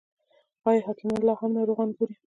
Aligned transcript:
آیا 0.69 0.81
حکیمان 0.87 1.21
لا 1.27 1.33
هم 1.39 1.51
ناروغان 1.57 1.89
ګوري؟ 1.97 2.15